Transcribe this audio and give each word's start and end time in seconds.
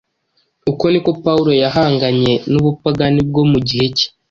Uko 0.71 0.83
niko 0.91 1.11
Pawulo 1.23 1.51
yahanganye 1.63 2.31
n’ubupagani 2.51 3.21
bwo 3.29 3.43
mu 3.51 3.59
gihe 3.67 3.85
cye. 3.97 4.07